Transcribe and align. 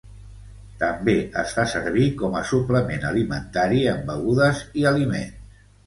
També 0.83 1.15
es 1.41 1.53
fa 1.59 1.65
servir 1.75 2.07
com 2.23 2.39
a 2.41 2.43
suplement 2.55 3.07
alimentari 3.13 3.87
en 3.97 4.05
begudes 4.13 4.67
i 4.83 4.93
aliments. 4.95 5.67